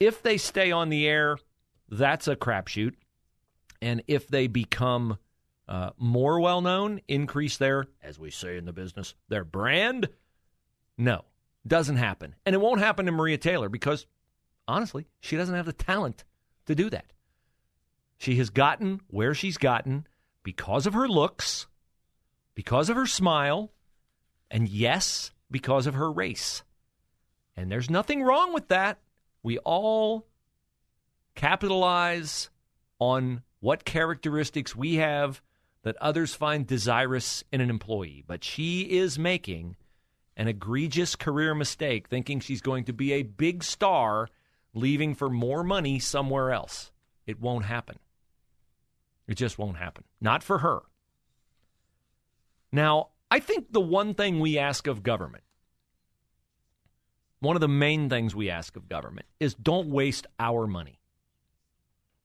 if 0.00 0.24
they 0.24 0.38
stay 0.38 0.72
on 0.72 0.88
the 0.88 1.06
air, 1.06 1.38
that's 1.88 2.28
a 2.28 2.36
crapshoot. 2.36 2.94
And 3.80 4.02
if 4.06 4.28
they 4.28 4.46
become 4.46 5.18
uh, 5.68 5.90
more 5.98 6.40
well 6.40 6.60
known, 6.60 7.00
increase 7.08 7.56
their, 7.56 7.86
as 8.02 8.18
we 8.18 8.30
say 8.30 8.56
in 8.56 8.64
the 8.64 8.72
business, 8.72 9.14
their 9.28 9.44
brand, 9.44 10.08
no, 10.96 11.24
doesn't 11.66 11.96
happen. 11.96 12.34
And 12.44 12.54
it 12.54 12.60
won't 12.60 12.80
happen 12.80 13.06
to 13.06 13.12
Maria 13.12 13.38
Taylor 13.38 13.68
because, 13.68 14.06
honestly, 14.68 15.06
she 15.20 15.36
doesn't 15.36 15.54
have 15.54 15.66
the 15.66 15.72
talent 15.72 16.24
to 16.66 16.74
do 16.74 16.90
that. 16.90 17.06
She 18.18 18.36
has 18.36 18.50
gotten 18.50 19.00
where 19.08 19.34
she's 19.34 19.58
gotten 19.58 20.06
because 20.42 20.86
of 20.86 20.94
her 20.94 21.08
looks, 21.08 21.66
because 22.54 22.88
of 22.88 22.96
her 22.96 23.06
smile, 23.06 23.72
and 24.50 24.68
yes, 24.68 25.32
because 25.50 25.86
of 25.86 25.94
her 25.94 26.10
race. 26.10 26.62
And 27.56 27.70
there's 27.70 27.90
nothing 27.90 28.22
wrong 28.22 28.52
with 28.52 28.68
that. 28.68 28.98
We 29.42 29.58
all 29.58 30.26
capitalize 31.34 32.50
on 32.98 33.42
what 33.60 33.84
characteristics 33.84 34.76
we 34.76 34.96
have 34.96 35.42
that 35.82 35.96
others 36.00 36.34
find 36.34 36.66
desirous 36.66 37.44
in 37.52 37.60
an 37.60 37.70
employee. 37.70 38.24
But 38.26 38.42
she 38.42 38.82
is 38.82 39.18
making 39.18 39.76
an 40.36 40.48
egregious 40.48 41.14
career 41.16 41.54
mistake 41.54 42.08
thinking 42.08 42.40
she's 42.40 42.60
going 42.60 42.84
to 42.84 42.92
be 42.92 43.12
a 43.12 43.22
big 43.22 43.62
star 43.62 44.28
leaving 44.74 45.14
for 45.14 45.30
more 45.30 45.62
money 45.62 45.98
somewhere 45.98 46.52
else. 46.52 46.90
It 47.26 47.40
won't 47.40 47.64
happen. 47.64 47.98
It 49.26 49.36
just 49.36 49.58
won't 49.58 49.76
happen. 49.76 50.04
Not 50.20 50.42
for 50.42 50.58
her. 50.58 50.80
Now, 52.72 53.10
I 53.30 53.38
think 53.38 53.72
the 53.72 53.80
one 53.80 54.14
thing 54.14 54.40
we 54.40 54.58
ask 54.58 54.86
of 54.86 55.02
government, 55.02 55.44
one 57.40 57.56
of 57.56 57.60
the 57.60 57.68
main 57.68 58.08
things 58.08 58.34
we 58.34 58.50
ask 58.50 58.76
of 58.76 58.88
government, 58.88 59.26
is 59.38 59.54
don't 59.54 59.88
waste 59.90 60.26
our 60.38 60.66
money. 60.66 60.98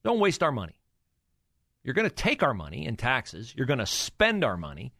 Don't 0.09 0.19
waste 0.19 0.41
our 0.41 0.51
money. 0.51 0.73
You're 1.83 1.93
going 1.93 2.09
to 2.09 2.15
take 2.15 2.41
our 2.41 2.55
money 2.55 2.87
in 2.87 2.95
taxes, 2.95 3.53
you're 3.55 3.67
going 3.67 3.77
to 3.77 3.85
spend 3.85 4.43
our 4.43 4.57
money, 4.57 4.91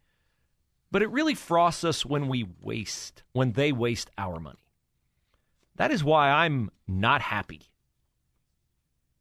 but 0.92 1.02
it 1.02 1.10
really 1.10 1.34
frosts 1.34 1.82
us 1.82 2.06
when 2.06 2.28
we 2.28 2.46
waste, 2.60 3.24
when 3.32 3.50
they 3.50 3.72
waste 3.72 4.08
our 4.16 4.38
money. 4.38 4.64
That 5.74 5.90
is 5.90 6.04
why 6.04 6.30
I'm 6.30 6.70
not 6.86 7.22
happy. 7.22 7.62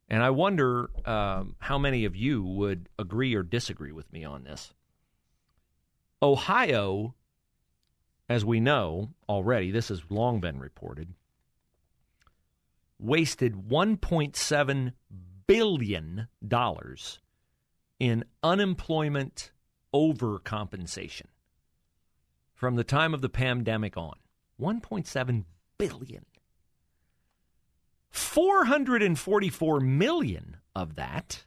And 0.07 0.21
I 0.21 0.29
wonder 0.29 0.91
um, 1.05 1.55
how 1.57 1.79
many 1.79 2.05
of 2.05 2.15
you 2.15 2.43
would 2.43 2.87
agree 2.99 3.33
or 3.33 3.41
disagree 3.41 3.91
with 3.91 4.13
me 4.13 4.23
on 4.23 4.43
this. 4.43 4.71
Ohio, 6.21 7.15
as 8.29 8.45
we 8.45 8.59
know 8.59 9.09
already, 9.27 9.71
this 9.71 9.87
has 9.87 10.03
long 10.11 10.39
been 10.39 10.59
reported, 10.59 11.15
wasted 12.99 13.67
$1.7 13.67 14.93
billion 15.49 16.27
dollars 16.47 17.19
in 17.99 18.23
unemployment 18.43 19.51
overcompensation 19.95 21.25
from 22.53 22.75
the 22.75 22.83
time 22.83 23.15
of 23.15 23.21
the 23.21 23.29
pandemic 23.29 23.97
on. 23.97 24.13
1.7 24.61 25.45
billion. 25.79 26.25
444 28.11 29.79
million 29.79 30.57
of 30.75 30.93
that 30.95 31.45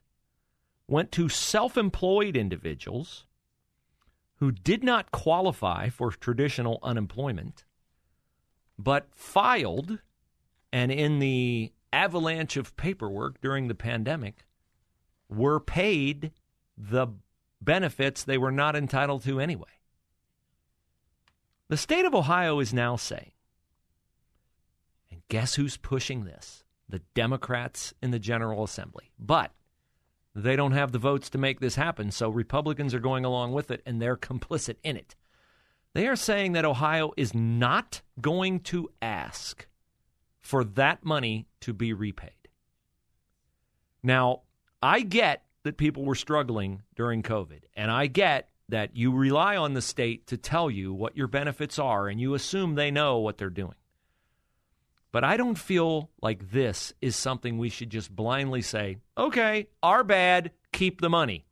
went 0.89 1.13
to 1.13 1.29
self-employed 1.29 2.37
individuals 2.37 3.25
who 4.39 4.51
did 4.51 4.83
not 4.83 5.13
qualify 5.13 5.89
for 5.89 6.11
traditional 6.11 6.81
unemployment 6.83 7.65
but 8.77 9.07
filed 9.15 10.01
and 10.73 10.91
in 10.91 11.21
the 11.21 11.73
avalanche 11.93 12.57
of 12.57 12.77
paperwork 12.77 13.41
during 13.41 13.69
the 13.69 13.75
pandemic 13.75 14.45
were 15.29 15.61
paid 15.61 16.33
the 16.77 17.09
benefits 17.61 18.25
they 18.25 18.39
were 18.39 18.53
not 18.53 18.77
entitled 18.77 19.23
to 19.25 19.41
anyway. 19.41 19.69
The 21.69 21.77
state 21.77 22.05
of 22.05 22.15
Ohio 22.15 22.61
is 22.61 22.75
now 22.75 22.97
saying, 22.97 23.33
and 25.11 25.23
guess 25.29 25.55
who's 25.55 25.77
pushing 25.77 26.25
this? 26.25 26.65
The 26.89 27.03
Democrats 27.15 27.95
in 28.03 28.11
the 28.11 28.19
General 28.19 28.65
Assembly. 28.65 29.11
But 29.19 29.53
they 30.35 30.57
don't 30.57 30.73
have 30.73 30.93
the 30.93 30.99
votes 30.99 31.31
to 31.31 31.39
make 31.39 31.61
this 31.61 31.77
happen, 31.77 32.11
so 32.11 32.29
Republicans 32.29 32.95
are 32.95 33.01
going 33.01 33.25
along 33.25 33.53
with 33.53 33.71
it 33.71 33.83
and 33.87 34.01
they're 34.01 34.17
complicit 34.17 34.77
in 34.83 34.97
it. 34.97 35.15
They 35.95 36.07
are 36.07 36.17
saying 36.17 36.53
that 36.53 36.65
Ohio 36.65 37.13
is 37.17 37.35
not 37.35 38.03
going 38.21 38.61
to 38.61 38.91
ask 39.01 39.67
for 40.43 40.65
that 40.65 41.05
money 41.05 41.47
to 41.61 41.73
be 41.73 41.93
repaid. 41.93 42.31
Now, 44.03 44.43
I 44.83 45.01
get 45.01 45.45
that 45.63 45.77
people 45.77 46.05
were 46.05 46.17
struggling 46.17 46.83
during 46.97 47.23
COVID, 47.23 47.63
and 47.75 47.91
I 47.91 48.09
get 48.09 48.51
that 48.69 48.97
you 48.97 49.13
rely 49.13 49.57
on 49.57 49.75
the 49.75 49.83
state 49.83 50.27
to 50.29 50.37
tell 50.37 50.71
you 50.71 50.93
what 50.93 51.17
your 51.17 51.29
benefits 51.29 51.79
are 51.79 52.09
and 52.09 52.21
you 52.21 52.35
assume 52.35 52.75
they 52.75 52.91
know 52.91 53.19
what 53.19 53.39
they're 53.39 53.51
doing. 53.51 53.75
But 55.13 55.25
I 55.25 55.37
don't 55.37 55.59
feel 55.59 56.11
like 56.23 56.53
this 56.53 56.95
is 57.03 57.15
something 57.15 57.59
we 57.59 57.69
should 57.69 57.91
just 57.91 58.15
blindly 58.15 58.63
say, 58.63 58.97
okay, 59.17 59.69
our 59.83 60.03
bad, 60.03 60.53
keep 60.73 61.03
the 61.03 61.11
money. 61.11 61.45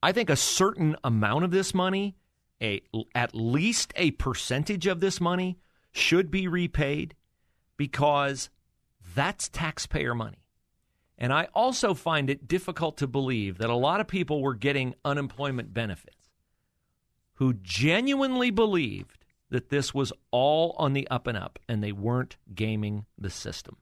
I 0.00 0.12
think 0.12 0.30
a 0.30 0.36
certain 0.36 0.94
amount 1.02 1.44
of 1.44 1.50
this 1.50 1.74
money, 1.74 2.14
a, 2.62 2.80
at 3.12 3.34
least 3.34 3.92
a 3.96 4.12
percentage 4.12 4.86
of 4.86 5.00
this 5.00 5.20
money, 5.20 5.58
should 5.90 6.30
be 6.30 6.46
repaid 6.46 7.15
because 7.76 8.50
that's 9.14 9.48
taxpayer 9.48 10.14
money. 10.14 10.44
And 11.18 11.32
I 11.32 11.48
also 11.54 11.94
find 11.94 12.28
it 12.28 12.46
difficult 12.46 12.98
to 12.98 13.06
believe 13.06 13.58
that 13.58 13.70
a 13.70 13.76
lot 13.76 14.00
of 14.00 14.08
people 14.08 14.42
were 14.42 14.54
getting 14.54 14.94
unemployment 15.04 15.72
benefits 15.72 16.28
who 17.34 17.54
genuinely 17.54 18.50
believed 18.50 19.24
that 19.50 19.68
this 19.68 19.94
was 19.94 20.12
all 20.30 20.74
on 20.78 20.92
the 20.92 21.08
up 21.08 21.26
and 21.26 21.38
up 21.38 21.58
and 21.68 21.82
they 21.82 21.92
weren't 21.92 22.36
gaming 22.54 23.06
the 23.16 23.30
system. 23.30 23.76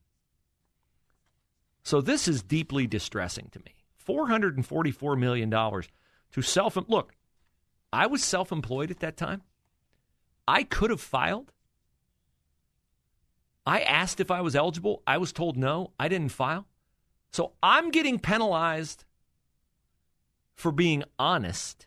So 1.83 2.01
this 2.01 2.29
is 2.29 2.43
deeply 2.43 2.87
distressing 2.87 3.49
to 3.53 3.59
me. 3.61 3.75
$444 4.07 5.19
million 5.19 5.51
to 5.51 6.43
self 6.43 6.77
look, 6.89 7.15
I 7.93 8.07
was 8.07 8.23
self 8.23 8.53
employed 8.53 8.91
at 8.91 9.01
that 9.01 9.17
time. 9.17 9.43
I 10.47 10.63
could 10.65 10.91
have 10.91 11.01
filed. 11.01 11.53
I 13.67 13.81
asked 13.81 14.21
if 14.21 14.31
I 14.31 14.41
was 14.41 14.55
eligible. 14.55 15.03
I 15.07 15.19
was 15.19 15.33
told 15.33 15.57
no. 15.57 15.93
I 15.99 16.09
didn't 16.09 16.31
file. 16.31 16.67
So 17.33 17.53
I'm 17.63 17.91
getting 17.91 18.19
penalized 18.19 19.05
for 20.55 20.71
being 20.71 21.03
honest. 21.19 21.87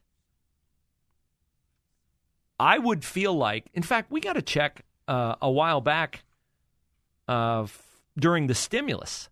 I 2.59 2.79
would 2.79 3.05
feel 3.05 3.33
like, 3.33 3.67
in 3.73 3.83
fact, 3.83 4.11
we 4.11 4.19
got 4.19 4.37
a 4.37 4.41
check 4.41 4.83
uh, 5.07 5.35
a 5.41 5.51
while 5.51 5.79
back 5.79 6.23
uh, 7.27 7.63
f- 7.63 7.99
during 8.17 8.47
the 8.47 8.55
stimulus. 8.55 9.29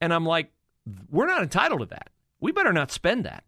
And 0.00 0.14
I'm 0.14 0.24
like, 0.24 0.52
we're 1.10 1.26
not 1.26 1.42
entitled 1.42 1.80
to 1.80 1.86
that. 1.86 2.10
We 2.40 2.52
better 2.52 2.72
not 2.72 2.92
spend 2.92 3.24
that. 3.24 3.44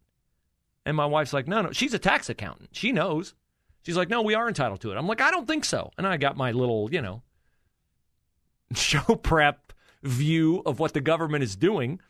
And 0.84 0.96
my 0.96 1.06
wife's 1.06 1.32
like, 1.32 1.46
no, 1.46 1.62
no. 1.62 1.72
She's 1.72 1.94
a 1.94 1.98
tax 1.98 2.28
accountant. 2.28 2.70
She 2.72 2.90
knows. 2.90 3.34
She's 3.82 3.96
like, 3.96 4.08
no, 4.08 4.22
we 4.22 4.34
are 4.34 4.48
entitled 4.48 4.80
to 4.80 4.90
it. 4.90 4.96
I'm 4.96 5.06
like, 5.06 5.20
I 5.20 5.30
don't 5.30 5.46
think 5.46 5.64
so. 5.64 5.92
And 5.96 6.06
I 6.06 6.16
got 6.16 6.36
my 6.36 6.50
little, 6.52 6.88
you 6.92 7.00
know, 7.00 7.22
show 8.74 9.14
prep 9.16 9.72
view 10.02 10.62
of 10.64 10.78
what 10.78 10.94
the 10.94 11.00
government 11.00 11.44
is 11.44 11.56
doing 11.56 12.00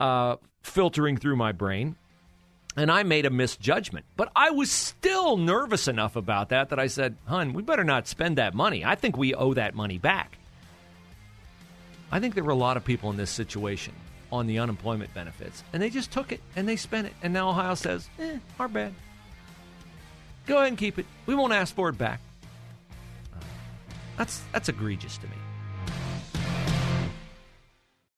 uh, 0.00 0.36
filtering 0.62 1.16
through 1.16 1.36
my 1.36 1.52
brain. 1.52 1.96
And 2.76 2.90
I 2.90 3.04
made 3.04 3.24
a 3.24 3.30
misjudgment. 3.30 4.04
But 4.16 4.32
I 4.34 4.50
was 4.50 4.70
still 4.70 5.36
nervous 5.36 5.86
enough 5.86 6.16
about 6.16 6.48
that 6.48 6.70
that 6.70 6.78
I 6.80 6.88
said, 6.88 7.16
hun, 7.26 7.52
we 7.52 7.62
better 7.62 7.84
not 7.84 8.08
spend 8.08 8.38
that 8.38 8.52
money. 8.52 8.84
I 8.84 8.96
think 8.96 9.16
we 9.16 9.32
owe 9.32 9.54
that 9.54 9.74
money 9.74 9.98
back. 9.98 10.38
I 12.10 12.18
think 12.18 12.34
there 12.34 12.42
were 12.42 12.50
a 12.50 12.56
lot 12.56 12.76
of 12.76 12.84
people 12.84 13.10
in 13.10 13.16
this 13.16 13.30
situation 13.30 13.94
on 14.32 14.48
the 14.48 14.58
unemployment 14.58 15.14
benefits, 15.14 15.62
and 15.72 15.80
they 15.80 15.90
just 15.90 16.10
took 16.10 16.32
it 16.32 16.40
and 16.56 16.68
they 16.68 16.74
spent 16.74 17.06
it. 17.06 17.12
And 17.22 17.32
now 17.32 17.50
Ohio 17.50 17.76
says, 17.76 18.08
eh, 18.18 18.38
our 18.58 18.66
bad. 18.66 18.92
Go 20.46 20.56
ahead 20.56 20.68
and 20.68 20.78
keep 20.78 20.98
it. 20.98 21.06
We 21.26 21.36
won't 21.36 21.52
ask 21.52 21.74
for 21.74 21.88
it 21.88 21.96
back. 21.96 22.20
Uh, 23.32 23.38
that's, 24.16 24.42
that's 24.52 24.68
egregious 24.68 25.16
to 25.18 25.28
me. 25.28 25.36